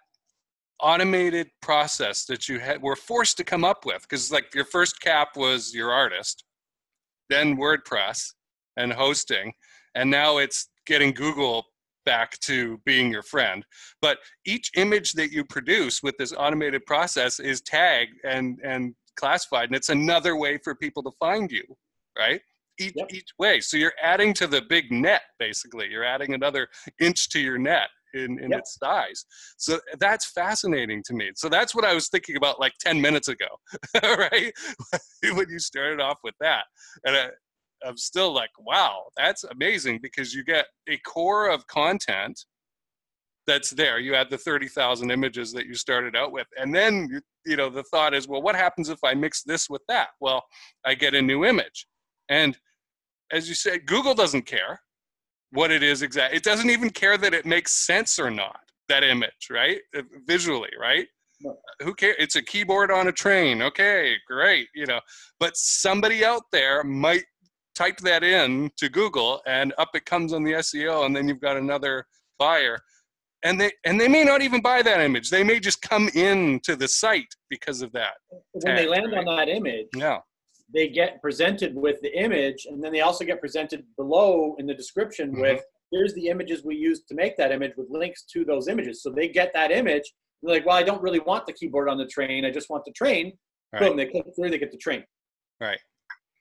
[0.84, 5.00] automated process that you had were forced to come up with because like your first
[5.00, 6.44] cap was your artist
[7.30, 8.32] then wordpress
[8.76, 9.52] and hosting
[9.94, 11.64] and now it's getting google
[12.04, 13.64] back to being your friend.
[14.00, 19.68] But each image that you produce with this automated process is tagged and and classified
[19.68, 21.62] and it's another way for people to find you
[22.18, 22.40] right?
[22.78, 23.12] Each Yep.
[23.12, 23.60] each way.
[23.60, 25.88] So you're adding to the big net basically.
[25.88, 26.68] You're adding another
[27.00, 28.60] inch to your net in, in Yep.
[28.60, 29.24] its size
[29.56, 31.30] so that's fascinating to me.
[31.34, 33.46] So that's what i was thinking about like 10 minutes ago
[34.02, 34.52] right?
[35.34, 36.64] When you started off with that.
[37.04, 37.28] And I,
[37.86, 42.44] i'm still like wow that's amazing because you get a core of content
[43.46, 43.98] that's there.
[43.98, 46.46] You had the 30000 images that you started out with.
[46.58, 49.68] And then you, you know the thought is well what happens if i mix this
[49.68, 50.08] with that?
[50.20, 50.42] Well
[50.86, 51.86] i get a new image.
[52.28, 52.56] And
[53.32, 54.80] as you said google doesn't care
[55.54, 59.02] what it is exactly it doesn't even care that it makes sense or not that
[59.02, 59.78] image right?
[59.96, 61.06] Uh, visually right?
[61.40, 61.56] No.
[61.82, 65.00] who cares it's a keyboard on a train okay great you know.
[65.40, 67.24] But somebody out there might
[67.74, 71.40] type that in to google and up it comes on the seo and then you've
[71.40, 72.06] got another
[72.38, 72.78] buyer.
[73.46, 75.28] And they and they may not even buy that image.
[75.28, 78.14] They may just come in to the site because of that
[78.52, 80.20] When they Tag, land on that image, yeah
[80.74, 84.74] they get presented with the image, and then they also get presented below in the
[84.74, 85.40] description Mhm.
[85.40, 89.00] with here's the images we used to make that image with links to those images.
[89.00, 90.12] So they get that image.
[90.42, 92.44] They're like, well, I don't really want the keyboard on the train.
[92.44, 93.38] I just want the train.
[93.78, 95.04] Boom, they click through, they get the train.
[95.60, 95.80] Right.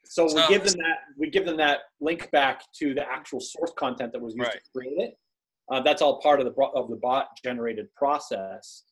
[0.06, 3.40] So, So- we give them that we give them that link back to the actual
[3.40, 4.64] source content that was used Right.
[4.64, 5.18] to create it.
[5.72, 8.84] Uh, that's all part of the of the bot generated process.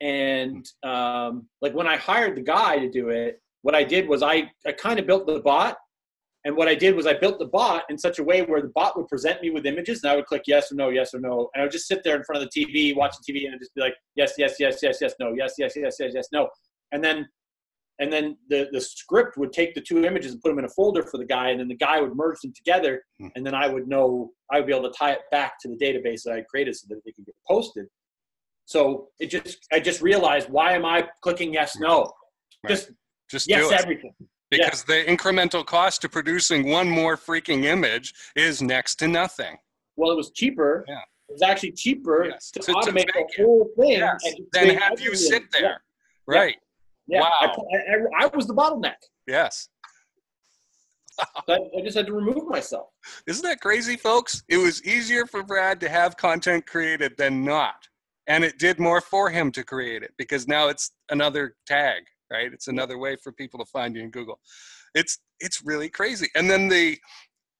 [0.00, 4.22] And um, like when I hired the guy to do it, what I did was
[4.22, 5.76] I, I kind of built the bot.
[6.46, 8.72] And what I did was I built the bot in such a way where the
[8.74, 11.20] bot would present me with images and I would click yes or no, yes or
[11.20, 11.50] no.
[11.54, 13.60] And I would just sit there in front of the TV, watching TV, and I'd
[13.60, 16.48] just be like, yes, yes, yes, yes, yes, no, yes, yes, yes, yes, yes, no.
[16.92, 17.26] And then
[18.00, 20.70] and then the, the script would take the two images and put them in a
[20.70, 23.28] folder for the guy, and then the guy would merge them together, Hmm.
[23.36, 25.76] and then I would know I would be able to tie it back to the
[25.76, 27.86] database that I created so that they could get posted.
[28.64, 32.10] So it just I just realized why am I clicking yes no?
[32.64, 32.70] Right.
[32.70, 32.92] Just
[33.30, 34.14] just yes do it everything.
[34.50, 39.56] because the incremental cost to producing one more freaking image is next to nothing.
[39.96, 40.84] Well, it was cheaper.
[40.88, 40.98] Yeah.
[41.28, 43.92] It was actually cheaper Yes, to, to- to automate make the whole thing.
[43.98, 44.20] Yes.
[44.24, 45.60] and Then create have you sit Yeah.
[45.60, 45.82] there.
[46.26, 46.56] Right.
[47.06, 47.66] Yeah, I, Wow.
[47.72, 48.96] I, I, I was the bottleneck.
[49.26, 49.68] Yes.
[51.48, 52.88] I, I just had to remove myself.
[53.26, 54.42] Isn't that crazy, folks?
[54.48, 57.86] It was easier for Brad to have content created than not.
[58.26, 62.52] And it did more for him to create it because now it's another tag, right?
[62.52, 64.38] It's another way for people to find you in Google.
[64.94, 66.28] It's it's really crazy.
[66.34, 66.98] And then the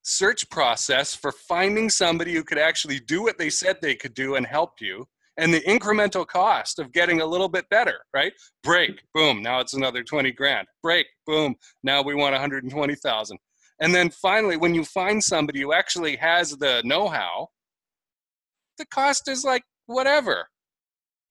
[0.03, 4.37] search process for finding somebody who could actually do what they said they could do
[4.37, 5.07] and help you
[5.37, 8.33] and the incremental cost of getting a little bit better, right?
[8.63, 10.69] Break, boom, now it's another 20 grand.
[10.83, 13.39] Break, boom, now we want 120,000.
[13.81, 17.49] And then finally, when you find somebody who actually has the know how,
[18.77, 20.47] the cost is like whatever,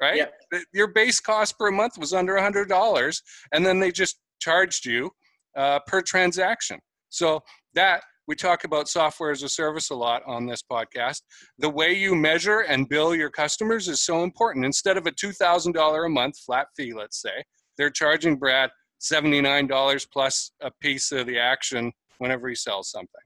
[0.01, 0.17] right?
[0.51, 0.59] Yeah.
[0.73, 3.21] Your base cost per month was under $100,
[3.53, 5.11] and then they just charged you
[5.57, 6.79] uh, per transaction.
[7.09, 7.41] So
[7.73, 11.21] that we talk about software as a service a lot on this podcast.
[11.57, 14.65] The way you measure and bill your customers is so important.
[14.65, 17.43] Instead of a $2,000 a month flat fee, let's say,
[17.77, 18.69] they're charging Brad
[19.01, 23.21] $79 plus a piece of the action whenever he sells something.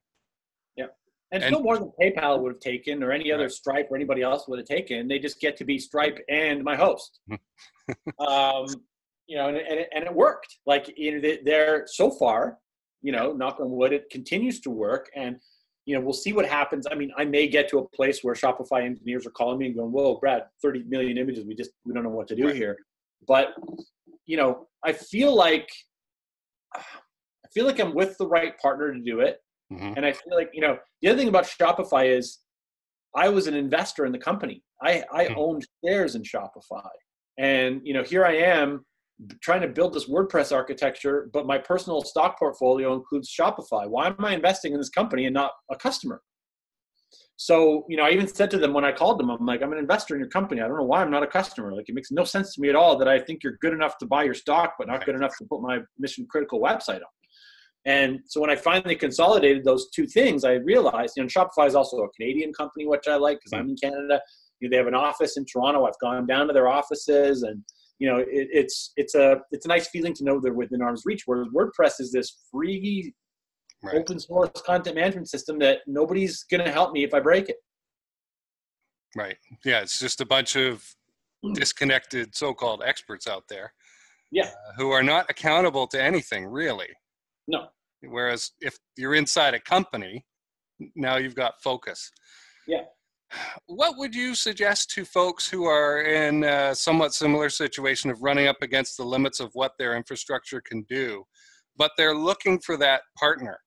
[1.33, 3.49] And, and no more than PayPal would have taken or any other.
[3.49, 5.07] Stripe or anybody else would have taken.
[5.07, 7.19] They just get to be Stripe and my host.
[8.19, 8.67] um,
[9.27, 10.59] you know, and, and, it, and it worked.
[10.67, 12.59] Like, you know, they're so far,
[13.01, 15.09] you know, knock on wood, it continues to work.
[15.15, 15.37] And,
[15.85, 16.85] you know, we'll see what happens.
[16.89, 19.75] I mean, I may get to a place where Shopify engineers are calling me and
[19.75, 21.45] going, whoa, Brad, 30 million images.
[21.45, 22.55] We just, we don't know what to do right.
[22.55, 22.77] here.
[23.27, 23.55] But,
[24.27, 25.67] you know, I feel like,
[26.75, 29.39] I feel like I'm with the right partner to do it.
[29.73, 29.93] Mm-hmm.
[29.97, 32.39] And I feel like, you know, the other thing about Shopify is
[33.15, 34.63] I was an investor in the company.
[34.81, 35.39] I, I mm-hmm.
[35.39, 36.89] owned shares in Shopify.
[37.37, 38.85] And, you know, here I am
[39.41, 43.87] trying to build this WordPress architecture, but my personal stock portfolio includes Shopify.
[43.87, 46.21] Why am I investing in this company and not a customer?
[47.35, 49.71] So, you know, I even said to them when I called them, I'm like, I'm
[49.71, 50.61] an investor in your company.
[50.61, 51.73] I don't know why I'm not a customer.
[51.73, 53.97] Like, it makes no sense to me at all that I think you're good enough
[53.99, 57.01] to buy your stock, but not good enough to put my mission critical website on.
[57.85, 61.75] And so when I finally consolidated those two things, I realized, you know, Shopify is
[61.75, 64.21] also a Canadian company, which I like because I'm in Canada.
[64.59, 65.85] You know, they have an office in Toronto.
[65.85, 67.61] I've gone down to their offices and
[67.99, 71.03] you know, it, it's it's a it's a nice feeling to know they're within arm's
[71.05, 71.23] reach.
[71.25, 73.13] Whereas WordPress is this free,
[73.83, 73.95] right.
[73.95, 77.57] open source content management system that nobody's going to help me if I break it.
[79.15, 79.37] Right.
[79.63, 80.83] Yeah, it's just a bunch of
[81.43, 81.53] hmm.
[81.53, 83.73] disconnected so-called experts out there.
[84.31, 84.47] Yeah.
[84.47, 86.89] Uh, who are not accountable to anything really.
[87.47, 87.67] No.
[88.01, 90.25] Whereas if you're inside a company,
[90.95, 92.11] now you've got focus.
[92.67, 92.83] Yeah
[93.67, 98.47] what would you suggest to folks who are in a somewhat similar situation of running
[98.47, 101.23] up against the limits of what their infrastructure can do,
[101.77, 103.59] but they're looking for that partner?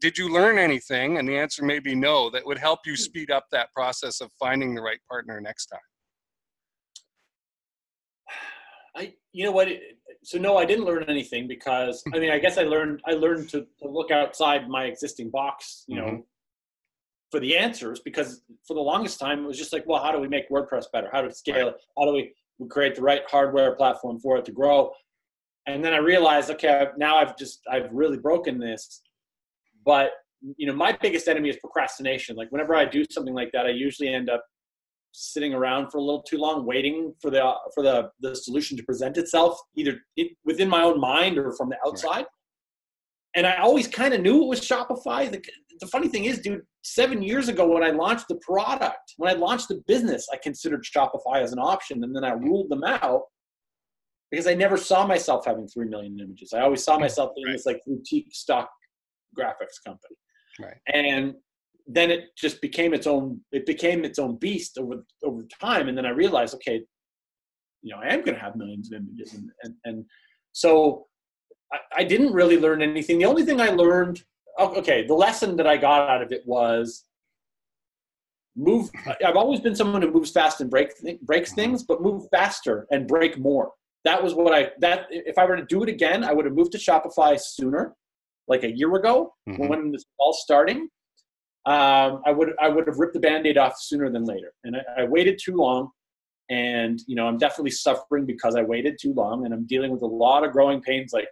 [0.00, 1.18] Did you learn anything?
[1.18, 3.02] And the answer may be no, that would help you hmm.
[3.02, 5.80] speed up that process of finding the right partner next time.
[8.96, 9.68] I, you know what?
[10.24, 13.48] So no, I didn't learn anything because I mean, I guess I learned I learned
[13.50, 15.84] to, to look outside my existing box.
[15.86, 16.20] You know, mm-hmm
[17.34, 20.20] for the answers because for the longest time it was just like, well, how do
[20.20, 21.08] we make WordPress better?
[21.12, 21.74] How do we scale it?
[21.98, 24.92] How do we, we create the right hardware platform for it to grow?
[25.66, 29.02] And then I realized, okay, now I've just I've really broken this.
[29.84, 30.12] But
[30.56, 32.36] you know, my biggest enemy is procrastination.
[32.36, 34.44] Like whenever I do something like that, I usually end up
[35.14, 37.40] sitting around for a little too long, waiting for the
[37.74, 41.68] for the the solution to present itself, either it, within my own mind or from
[41.68, 42.16] the outside.
[42.16, 42.26] Right
[43.34, 45.30] and I always kind of knew it was Shopify.
[45.30, 45.42] The,
[45.80, 49.36] the, funny thing is, dude, seven years ago when I launched the product, when I
[49.38, 53.22] launched the business, I considered Shopify as an option, and then I ruled them out
[54.30, 56.52] because I never saw myself having three million images.
[56.52, 57.54] I always saw myself being right.
[57.54, 58.70] this like boutique stock
[59.38, 60.16] graphics company,
[60.60, 60.76] right?
[60.92, 61.34] And
[61.86, 63.40] then it just became its own.
[63.52, 66.82] It became its own beast over over time, and then I realized, okay,
[67.82, 70.04] you know, I am going to have millions of images, and and, and
[70.52, 71.06] so
[71.72, 73.18] I, I didn't really learn anything.
[73.18, 74.22] The only thing I learned,
[74.58, 77.04] oh, okay, the lesson that I got out of it was
[78.56, 78.90] move.
[79.24, 80.90] I've always been someone who moves fast and break
[81.22, 81.60] breaks mm-hmm.
[81.60, 83.72] things, but move faster and break more.
[84.04, 86.54] That was what I that if I were to do it again, I would have
[86.54, 87.94] moved to Shopify sooner,
[88.48, 89.68] like a year ago mm-hmm.
[89.68, 90.88] when this all starting.
[91.66, 95.02] Um, I would I would have ripped the band-aid off sooner than later, and I,
[95.02, 95.90] I waited too long.
[96.50, 99.46] And you know i'm definitely suffering because i waited too long.
[99.46, 101.14] And i'm dealing with a lot of growing pains.
[101.14, 101.28] Like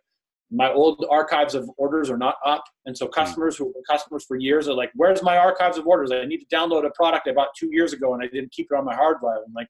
[0.51, 2.65] my old archives of orders are not up.
[2.87, 3.13] And so hmm.
[3.13, 6.13] customers who have been customers for years are like where's my archives of orders?
[6.13, 8.69] I need to download a product i bought two years ago and i didn't keep
[8.71, 9.41] it on my hard drive.
[9.47, 9.69] I'm like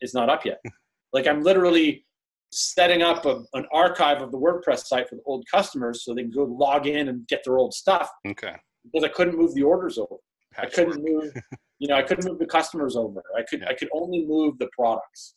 [0.00, 0.60] it's not up yet.
[1.14, 2.06] Like i'm literally
[2.52, 6.22] setting up a, an archive of the wordpress site for the old customers so they
[6.22, 8.08] can go log in and get their old stuff.
[8.26, 10.16] Okay because i couldn't move the orders over
[10.58, 11.32] i couldn't move
[11.78, 13.68] you know i couldn't move the customers over i could yeah.
[13.68, 15.34] i could only move the products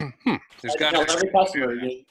[0.00, 0.34] hmm.
[0.62, 2.04] there's got every customer you,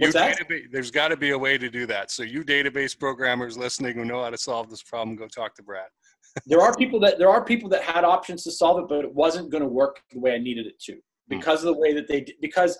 [0.00, 0.16] What's?
[0.16, 2.10] Database, there's got to be a way to do that.
[2.10, 5.62] So you database programmers listening who know how to solve this problem, go talk to
[5.62, 5.88] Brad.
[6.46, 9.14] there are people that there are people that had options to solve it, but it
[9.14, 10.98] wasn't going to work the way I needed it to hmm.
[11.28, 12.36] because of the way that they did.
[12.40, 12.78] Because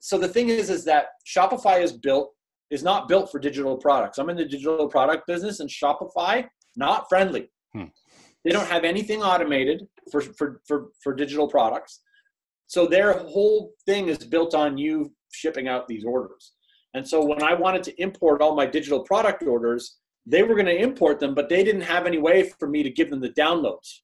[0.00, 2.34] so the thing is, is that Shopify is built
[2.70, 4.18] is not built for digital products.
[4.18, 6.46] I'm in the digital product business, and Shopify
[6.76, 7.50] not friendly.
[7.74, 7.84] Hmm.
[8.44, 12.00] They don't have anything automated for, for, for, for digital products.
[12.66, 16.52] So their whole thing is built on you shipping out these orders.
[16.94, 20.66] And so when I wanted to import all my digital product orders, they were going
[20.66, 23.30] to import them, but they didn't have any way for me to give them the
[23.30, 24.00] downloads.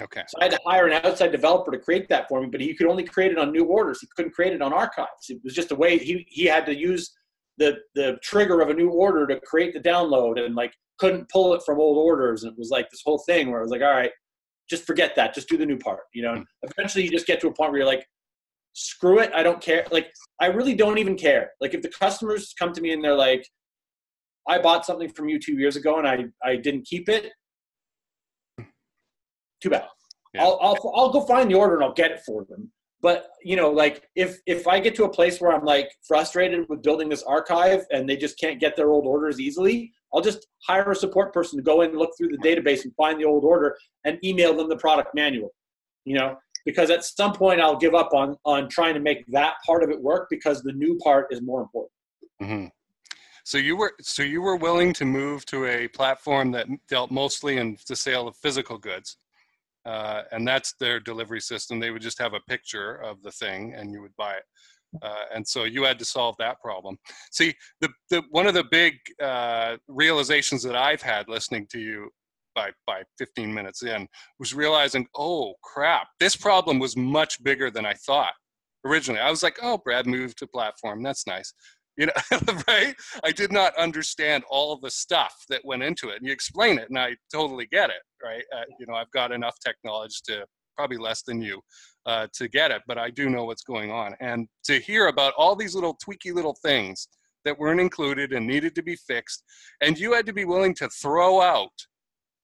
[0.00, 0.22] Okay.
[0.26, 2.74] So I had to hire an outside developer to create that for me, but he
[2.74, 4.00] could only create it on new orders.
[4.00, 5.28] He couldn't create it on archives.
[5.28, 7.12] It was just a way he, he had to use
[7.58, 11.54] the the trigger of a new order to create the download and like couldn't pull
[11.54, 12.44] it from old orders.
[12.44, 14.12] And it was like this whole thing where I was like, all right,
[14.70, 15.34] just forget that.
[15.34, 16.32] Just do the new part, you know.
[16.32, 16.70] And hmm.
[16.76, 18.06] eventually, you just get to a point where you're like,
[18.72, 19.86] screw it, I don't care.
[19.90, 20.10] Like,
[20.40, 21.50] I really don't even care.
[21.60, 23.46] Like, if the customers come to me and they're like,
[24.48, 27.30] I bought something from you two years ago and I I didn't keep it.
[29.62, 29.86] Too bad.
[30.34, 30.42] Yeah.
[30.42, 33.56] I'll, I'll I'll go find the order and I'll get it for them but you
[33.56, 37.08] know like if if i get to a place where i'm like frustrated with building
[37.08, 40.96] this archive and they just can't get their old orders easily i'll just hire a
[40.96, 43.76] support person to go in and look through the database and find the old order
[44.04, 45.52] and email them the product manual
[46.04, 46.36] you know?
[46.64, 49.90] Because at some point i'll give up on on trying to make that part of
[49.90, 51.92] it work because the new part is more important.
[52.40, 52.66] Mm-hmm.
[53.44, 57.58] so you were so you were willing to move to a platform that dealt mostly
[57.58, 59.16] in the sale of physical goods
[59.84, 61.80] uh, and that's their delivery system.
[61.80, 64.44] They would just have a picture of the thing, and you would buy it.
[65.02, 66.98] Uh, and so you had to solve that problem.
[67.30, 72.10] See, the, the one of the big uh, realizations that I've had listening to you
[72.54, 74.06] by by 15 minutes in
[74.38, 78.34] was realizing, oh crap, this problem was much bigger than I thought
[78.84, 79.20] originally.
[79.20, 81.02] I was like, oh, Brad moved to platform.
[81.02, 81.54] That's nice
[81.96, 82.12] you know
[82.68, 82.94] right?
[83.24, 86.88] I did not understand all the stuff that went into it and you explain it
[86.88, 88.44] and i totally get it right?
[88.54, 90.44] Uh, you know i've got enough technology to
[90.76, 91.60] probably less than you
[92.06, 94.14] uh, to get it but i do know what's going on.
[94.20, 97.08] And to hear about all these little tweaky little things
[97.44, 99.42] that weren't included and needed to be fixed
[99.80, 101.72] and you had to be willing to throw out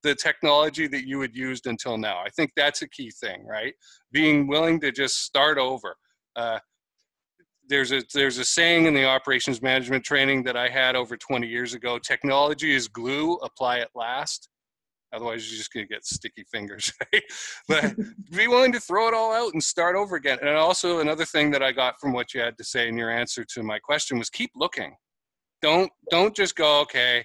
[0.02, 2.18] the technology that you had used until now.
[2.18, 3.74] I think that's a key thing right?
[4.12, 5.96] Being willing to just start over.
[6.36, 6.58] Uh,
[7.68, 11.46] there's a there's a saying in the operations management training that I had over 20
[11.46, 11.98] years ago.
[11.98, 13.34] Technology is glue.
[13.36, 14.48] Apply it last.
[15.12, 16.92] Otherwise, you're just going to get sticky fingers.
[17.12, 17.22] Right?
[17.66, 17.96] But
[18.36, 20.38] be willing to throw it all out and start over again.
[20.40, 23.10] And also, another thing that I got from what you had to say in your
[23.10, 24.94] answer to my question was keep looking.
[25.62, 27.24] Don't don't just go okay.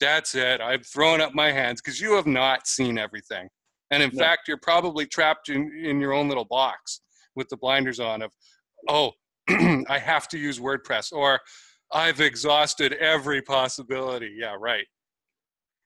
[0.00, 0.60] That's it.
[0.60, 3.48] I've thrown up my hands because you have not seen everything.
[3.90, 4.22] And in no.
[4.22, 7.02] fact, you're probably trapped in, in your own little box
[7.36, 8.32] with the blinders on of,
[8.88, 9.12] oh,
[9.88, 11.40] I have to use WordPress or
[11.92, 14.34] I've exhausted every possibility.
[14.36, 14.86] Yeah, right.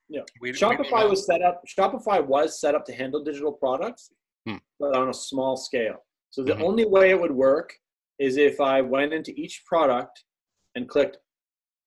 [0.09, 0.23] Yeah.
[0.41, 4.11] We, Shopify we was set up Shopify was set up to handle digital products,
[4.47, 4.57] hmm.
[4.79, 5.97] but on a small scale.
[6.31, 6.63] So the mm-hmm.
[6.63, 7.73] only way it would work
[8.19, 10.25] is if I went into each product
[10.75, 11.19] and clicked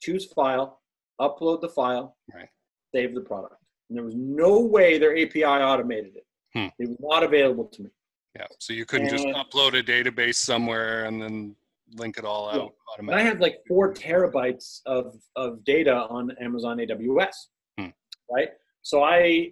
[0.02, 0.82] choose file,
[1.20, 2.48] upload the file, right.
[2.94, 3.56] save the product.
[3.90, 6.26] And there was no way their API automated it.
[6.54, 6.68] Hmm.
[6.80, 7.90] It was not available to me.
[8.36, 8.46] Yeah.
[8.60, 11.56] So you couldn't and, just upload a database somewhere and then
[11.96, 13.26] link it all out automatically.
[13.26, 17.34] I had like four terabytes of, of data on Amazon AWS.
[17.78, 17.88] Hmm.
[18.32, 18.50] Right.
[18.84, 19.52] So I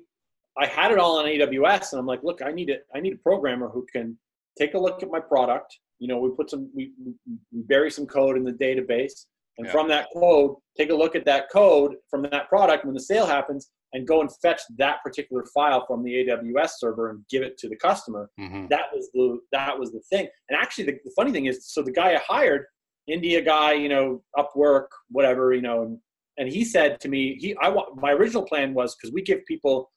[0.59, 2.87] I had it all on AWS and I'm like, look, I need it.
[2.93, 4.17] I need a programmer who can
[4.57, 5.77] take a look at my product.
[5.99, 7.13] You know, we put some we, we
[7.51, 9.25] bury some code in the database.
[9.57, 9.71] And yeah.
[9.71, 12.85] from that code, take a look at that code from that product.
[12.85, 17.09] When the sale happens, and go and fetch that particular file from the AWS server
[17.09, 18.29] and give it to the customer.
[18.39, 18.67] Mm-hmm.
[18.69, 20.27] That was the that was the thing.
[20.49, 22.65] And actually, the, the, funny thing is, so the guy I hired,
[23.07, 25.97] India guy, you know, Upwork, whatever, you know, and,
[26.37, 29.45] and he said to me, he I want my original plan was because we give
[29.45, 29.89] people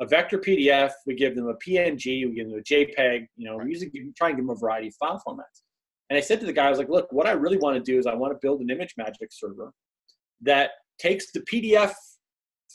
[0.00, 3.56] a vector PDF, we give them a PNG, we give them a JPEG, you know,
[3.56, 3.64] right.
[3.64, 5.62] we usually try and give them a variety of file formats.
[6.10, 7.82] And I said to the guy, I was like, look, what I really want to
[7.82, 9.72] do is I want to build an ImageMagick server
[10.40, 11.92] that takes the PDF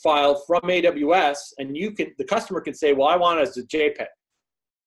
[0.02, 3.56] file from AWS, and you can the customer can say, "Well, I want it as
[3.56, 4.06] a JPEG,"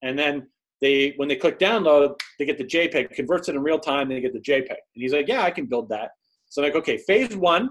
[0.01, 0.47] and then
[0.81, 4.21] they when they click download, they get the JPEG, converts it in real time, they
[4.21, 4.69] get the JPEG.
[4.69, 6.11] And he's like, "Yeah, I can build that."
[6.49, 7.69] So I'm like, okay, phase one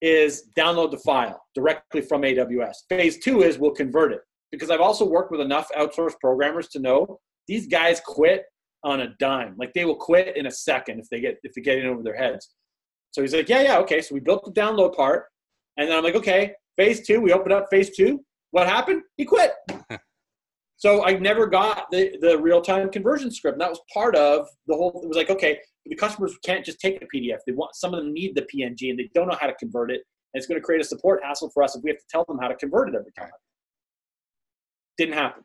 [0.00, 2.74] is download the file directly from AWS.
[2.88, 4.20] Phase two is we'll convert it
[4.52, 8.44] because I've also worked with enough outsourced programmers to know these guys quit
[8.84, 9.54] on a dime.
[9.58, 12.02] Like they will quit in a second if they get if they get in over
[12.02, 12.54] their heads.
[13.10, 14.00] So he's like, yeah, yeah, okay.
[14.00, 15.26] So we built the download part.
[15.76, 18.24] And then I'm like, okay, phase two, we opened up phase two.
[18.50, 19.02] What happened?
[19.16, 19.52] He quit.
[20.76, 23.58] so I never got the, the real time conversion script.
[23.58, 27.02] That was part of the whole, it was like, okay, the customers can't just take
[27.02, 27.38] a PDF.
[27.46, 29.90] They want, some of them need the PNG and they don't know how to convert
[29.90, 30.02] it.
[30.34, 32.24] And it's going to create a support hassle for us if we have to tell
[32.28, 33.30] them how to convert it every time.
[34.98, 35.44] Didn't happen.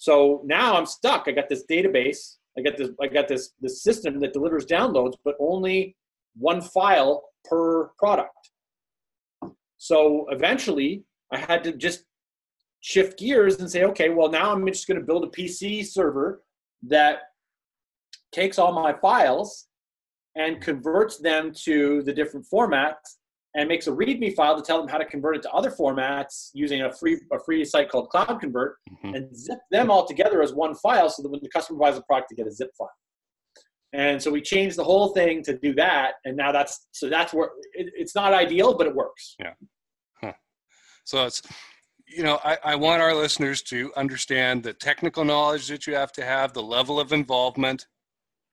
[0.00, 1.24] So now I'm stuck.
[1.26, 2.36] I got this database.
[2.56, 2.90] I got this.
[3.02, 5.96] I got this this system that delivers downloads, but only
[6.36, 8.50] one file per product.
[9.78, 12.04] So eventually, I had to just
[12.80, 16.42] shift gears and say, okay, well, now I'm just going to build a PC server
[16.86, 17.22] that
[18.30, 19.66] takes all my files
[20.36, 23.17] and converts them to the different formats
[23.54, 26.50] and makes a README file to tell them how to convert it to other formats
[26.52, 29.14] using a free a free site called Cloud Convert mm-hmm.
[29.14, 32.02] and zip them all together as one file so that when the customer buys a
[32.02, 32.90] product, to get a zip file.
[33.94, 37.32] And so we changed the whole thing to do that, and now that's so that's
[37.32, 39.34] where it, it's not ideal, but it works.
[39.40, 39.54] Yeah.
[40.20, 40.32] Huh.
[41.04, 41.40] So it's
[42.06, 46.12] you know I, I want our listeners to understand the technical knowledge that you have
[46.12, 47.86] to have, the level of involvement,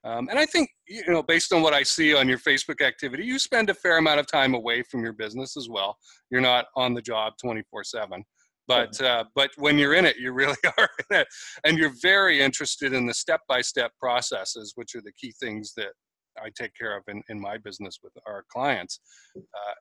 [0.06, 3.26] um, and I think, you know, based on what I see on your Facebook activity,
[3.26, 5.98] you spend a fair amount of time away from your business as well.
[6.30, 8.24] You're not on the job 24 7.
[8.68, 11.28] But uh, but when you're in it, you really are in it,
[11.66, 15.92] and you're very interested in the step-by-step processes, which are the key things that
[16.40, 19.00] I take care of in, in my business with our clients,
[19.38, 19.74] uh,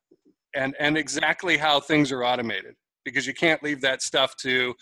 [0.55, 4.75] and and exactly how things are automated because you can't leave that stuff to,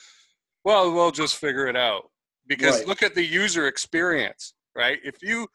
[0.65, 2.05] well, we'll just figure it out.
[2.47, 2.89] Because right.
[2.89, 4.99] look at the user experience right?
[5.05, 5.47] If you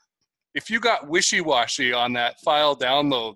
[0.55, 3.36] if you got wishy-washy on that file download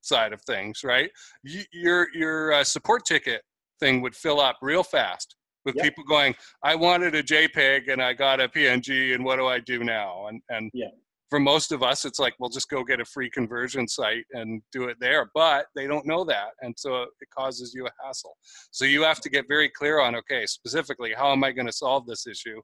[0.00, 1.10] side of things, right?
[1.44, 3.42] You, your your uh, support ticket
[3.80, 5.84] thing would fill up real fast with yep.
[5.84, 9.60] people going, "I wanted a JPEG and I got a PNG, and what do I
[9.60, 10.88] do now?" And and yeah.
[11.30, 14.62] for most of us, it's like, "Well, just go get a free conversion site and
[14.72, 18.36] do it there." But they don't know that, and so it causes you a hassle.
[18.70, 21.72] So you have to get very clear on, okay, specifically, how am I going to
[21.72, 22.60] solve this issue?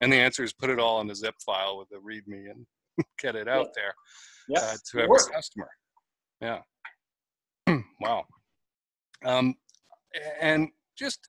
[0.00, 2.66] And the answer is put it all in a zip file with a README and
[3.18, 3.94] get it out there
[4.48, 4.62] yes.
[4.62, 5.68] uh, to every customer.
[6.40, 6.60] Yeah.
[8.00, 8.24] wow.
[9.24, 9.54] Um,
[10.40, 10.68] and
[10.98, 11.20] just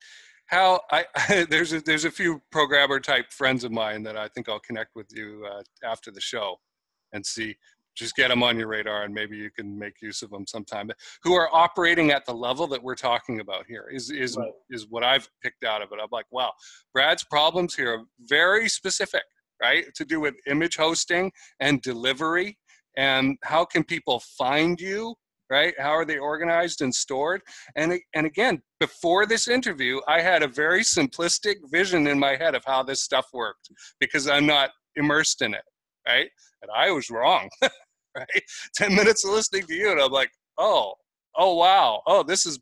[0.48, 1.06] how I,
[1.50, 4.96] there's a, there's a few programmer type friends of mine that I think I'll connect
[4.96, 6.58] with you uh, after the show
[7.14, 7.56] and see
[7.98, 10.90] just get them on your radar and maybe you can make use of them sometime
[11.24, 14.52] who are operating at the level that we're talking about here is is right.
[14.70, 16.00] is what i've picked out of it.
[16.02, 16.52] I'm like wow
[16.94, 19.24] brad's problems here are very specific
[19.62, 19.86] right?
[19.96, 22.58] To do with image hosting and delivery
[22.96, 25.16] and how can people find you
[25.50, 25.74] right?
[25.80, 27.42] How are they organized and stored?
[27.76, 32.54] And and again before this interview i had a very simplistic vision in my head
[32.56, 33.70] of how this stuff worked
[34.00, 35.64] because i'm not immersed in it
[36.08, 36.30] right?
[36.62, 37.50] And i was wrong
[38.18, 38.44] right?
[38.76, 40.94] 10 minutes of listening to you, and I'm like, oh,
[41.38, 42.02] oh, wow.
[42.08, 42.60] Oh, this is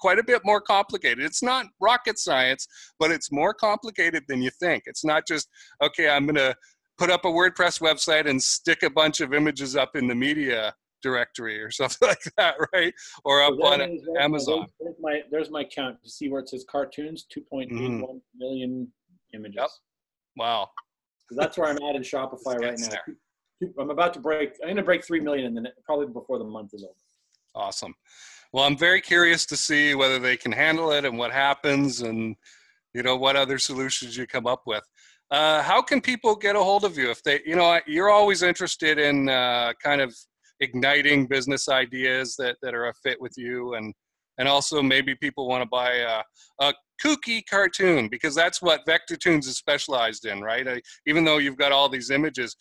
[0.00, 1.24] quite a bit more complicated.
[1.24, 2.66] It's not rocket science,
[2.98, 4.84] but it's more complicated than you think.
[4.86, 5.48] It's not just,
[5.82, 6.54] okay, I'm going to
[6.98, 10.74] put up a WordPress website and stick a bunch of images up in the media
[11.02, 12.92] directory or something like that, right?
[13.24, 13.80] Or up on
[14.20, 14.66] Amazon.
[14.80, 15.96] There's my, there's my count.
[16.02, 18.20] You see where it says cartoons, 2.81 mm.
[18.36, 18.92] million
[19.34, 19.56] images.
[19.58, 19.70] Yep.
[20.36, 20.68] Wow.
[21.30, 22.88] that's where I'm at in Shopify right now.
[22.88, 23.16] There.
[23.78, 24.54] I'm about to break.
[24.62, 26.92] I'm going to break three million in the probably before the month is over.
[27.54, 27.94] Awesome.
[28.52, 32.36] Well, I'm very curious to see whether they can handle it and what happens, and
[32.94, 34.84] you know what other solutions you come up with.
[35.30, 38.42] Uh, how can people get a hold of you if they, you know, you're always
[38.42, 40.16] interested in uh, kind of
[40.60, 43.92] igniting business ideas that that are a fit with you, and
[44.38, 46.22] and also maybe people want to buy a,
[46.60, 46.72] a
[47.04, 50.66] kooky cartoon because that's what Vector Toons is specialized in, right?
[50.66, 52.56] I, even though you've got all these images,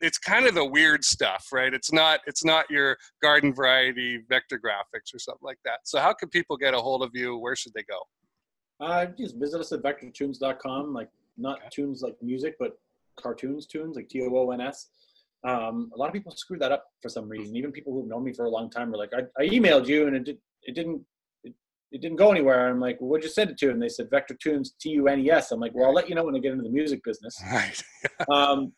[0.00, 1.72] it's kind of the weird stuff, right?
[1.72, 5.80] It's not it's not your garden variety vector graphics or something like that.
[5.84, 7.36] So how can people get a hold of you?
[7.38, 7.98] Where should they go?
[8.78, 10.92] Uh, just visit us at vectortoons.com.
[10.92, 11.68] Like not okay.
[11.72, 12.78] tunes like music, but
[13.16, 14.88] cartoons tunes like T O O N S.
[15.44, 17.56] Um, a lot of people screw that up for some reason.
[17.56, 20.06] Even people who've known me for a long time are like, I, I emailed you
[20.06, 21.02] and it did, it didn't
[21.44, 21.54] it,
[21.92, 22.68] it didn't go anywhere.
[22.68, 23.70] I'm like, well, what'd you send it to?
[23.70, 25.52] And they said Vector Tunes T U N E S.
[25.52, 27.40] I'm like, well, I'll let you know when I get into the music business.
[27.52, 27.82] Right.
[28.30, 28.72] um,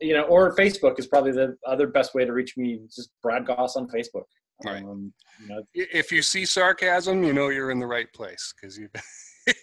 [0.00, 2.80] you know, or Facebook is probably the other best way to reach me.
[2.86, 4.24] Just Brad Gosse on Facebook.
[4.64, 4.82] Right.
[4.82, 8.78] Um, you know, if you see sarcasm, you know you're in the right place because
[8.78, 8.88] you.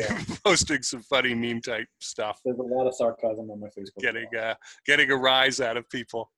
[0.00, 0.22] yeah.
[0.44, 2.40] posting some funny meme type stuff.
[2.44, 4.00] There's a lot of sarcasm on my Facebook.
[4.00, 4.54] Getting uh,
[4.86, 6.30] getting a rise out of people.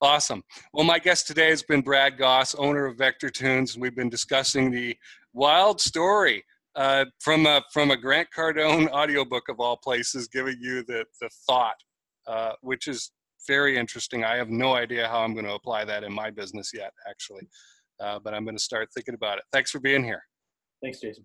[0.00, 0.42] Awesome.
[0.72, 4.10] Well, my guest today has been Brad Gosse, owner of Vector Toons, and we've been
[4.10, 4.96] discussing the
[5.32, 6.44] wild story
[6.74, 11.30] uh, from a from a Grant Cardone audiobook of all places, giving you the the
[11.46, 11.76] thought
[12.26, 13.10] uh, which is
[13.46, 14.24] very interesting.
[14.24, 17.48] I have no idea how I'm going to apply that in my business yet, actually,
[18.00, 19.44] uh, but I'm going to start thinking about it.
[19.52, 20.22] Thanks for being here.
[20.82, 21.24] Thanks, Jason.